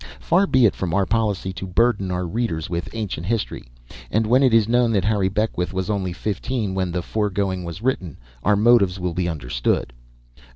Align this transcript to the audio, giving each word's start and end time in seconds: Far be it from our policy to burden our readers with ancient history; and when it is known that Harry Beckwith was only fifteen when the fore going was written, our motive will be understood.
Far 0.19 0.47
be 0.47 0.65
it 0.65 0.73
from 0.73 0.95
our 0.95 1.05
policy 1.05 1.53
to 1.53 1.67
burden 1.67 2.09
our 2.09 2.25
readers 2.25 2.71
with 2.71 2.89
ancient 2.93 3.27
history; 3.27 3.69
and 4.09 4.25
when 4.25 4.41
it 4.41 4.51
is 4.51 4.67
known 4.67 4.91
that 4.93 5.05
Harry 5.05 5.29
Beckwith 5.29 5.73
was 5.73 5.91
only 5.91 6.11
fifteen 6.11 6.73
when 6.73 6.91
the 6.91 7.03
fore 7.03 7.29
going 7.29 7.63
was 7.63 7.83
written, 7.83 8.17
our 8.41 8.55
motive 8.55 8.97
will 8.97 9.13
be 9.13 9.29
understood. 9.29 9.93